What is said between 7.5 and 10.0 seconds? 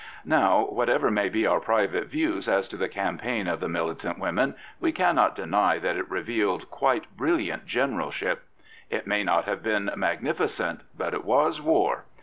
generalship. It may not have been